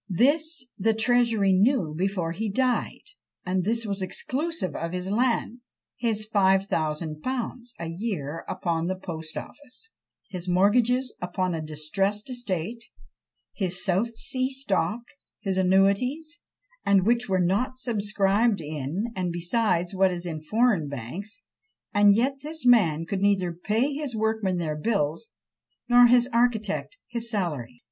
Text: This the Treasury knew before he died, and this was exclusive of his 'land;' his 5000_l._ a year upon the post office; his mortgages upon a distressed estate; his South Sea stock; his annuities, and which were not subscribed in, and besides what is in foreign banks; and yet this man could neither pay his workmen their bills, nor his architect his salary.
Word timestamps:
This 0.09 0.67
the 0.79 0.95
Treasury 0.95 1.53
knew 1.53 1.93
before 1.95 2.31
he 2.31 2.49
died, 2.49 3.03
and 3.45 3.63
this 3.63 3.85
was 3.85 4.01
exclusive 4.01 4.75
of 4.75 4.93
his 4.93 5.11
'land;' 5.11 5.59
his 5.95 6.27
5000_l._ 6.27 7.65
a 7.77 7.87
year 7.87 8.43
upon 8.47 8.87
the 8.87 8.95
post 8.95 9.37
office; 9.37 9.91
his 10.27 10.47
mortgages 10.49 11.15
upon 11.21 11.53
a 11.53 11.61
distressed 11.61 12.31
estate; 12.31 12.83
his 13.53 13.85
South 13.85 14.15
Sea 14.15 14.49
stock; 14.51 15.01
his 15.39 15.55
annuities, 15.59 16.39
and 16.83 17.05
which 17.05 17.29
were 17.29 17.37
not 17.39 17.77
subscribed 17.77 18.59
in, 18.59 19.13
and 19.15 19.31
besides 19.31 19.93
what 19.93 20.09
is 20.09 20.25
in 20.25 20.41
foreign 20.41 20.87
banks; 20.87 21.43
and 21.93 22.15
yet 22.15 22.37
this 22.41 22.65
man 22.65 23.05
could 23.05 23.21
neither 23.21 23.53
pay 23.53 23.93
his 23.93 24.15
workmen 24.15 24.57
their 24.57 24.75
bills, 24.75 25.27
nor 25.87 26.07
his 26.07 26.27
architect 26.33 26.97
his 27.07 27.29
salary. 27.29 27.79